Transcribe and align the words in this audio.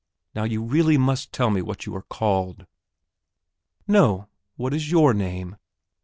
Now, 0.33 0.45
you 0.45 0.63
really 0.63 0.97
must 0.97 1.31
tell 1.31 1.51
me 1.51 1.61
what 1.61 1.85
you 1.85 1.95
are 1.95 2.01
called." 2.01 2.65
"No; 3.87 4.29
what 4.55 4.73
is 4.73 4.89
your 4.89 5.13
name? 5.13 5.57